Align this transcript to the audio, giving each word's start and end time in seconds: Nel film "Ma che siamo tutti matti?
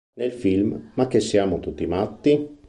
Nel 0.17 0.31
film 0.31 0.93
"Ma 0.95 1.05
che 1.07 1.19
siamo 1.19 1.59
tutti 1.59 1.85
matti? 1.85 2.57